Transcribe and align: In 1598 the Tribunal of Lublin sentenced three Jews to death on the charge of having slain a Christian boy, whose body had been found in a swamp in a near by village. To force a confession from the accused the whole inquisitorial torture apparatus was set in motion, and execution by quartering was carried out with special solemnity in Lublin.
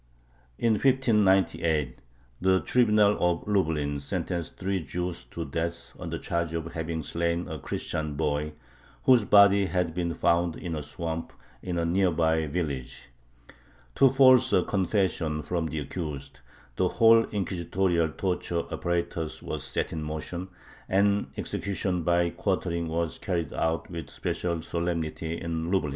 In 0.57 0.73
1598 0.73 2.01
the 2.41 2.59
Tribunal 2.61 3.15
of 3.19 3.47
Lublin 3.47 3.99
sentenced 3.99 4.57
three 4.57 4.81
Jews 4.81 5.23
to 5.25 5.45
death 5.45 5.93
on 5.99 6.09
the 6.09 6.17
charge 6.17 6.53
of 6.53 6.73
having 6.73 7.03
slain 7.03 7.47
a 7.47 7.59
Christian 7.59 8.15
boy, 8.15 8.53
whose 9.03 9.25
body 9.25 9.67
had 9.67 9.93
been 9.93 10.15
found 10.15 10.55
in 10.55 10.73
a 10.73 10.81
swamp 10.81 11.33
in 11.61 11.77
a 11.77 11.85
near 11.85 12.09
by 12.09 12.47
village. 12.47 13.09
To 13.93 14.09
force 14.09 14.51
a 14.51 14.63
confession 14.63 15.43
from 15.43 15.67
the 15.67 15.77
accused 15.77 16.39
the 16.77 16.87
whole 16.89 17.25
inquisitorial 17.25 18.09
torture 18.09 18.63
apparatus 18.71 19.43
was 19.43 19.63
set 19.63 19.93
in 19.93 20.01
motion, 20.01 20.47
and 20.89 21.27
execution 21.37 22.01
by 22.01 22.31
quartering 22.31 22.87
was 22.87 23.19
carried 23.19 23.53
out 23.53 23.91
with 23.91 24.09
special 24.09 24.63
solemnity 24.63 25.39
in 25.39 25.71
Lublin. 25.71 25.89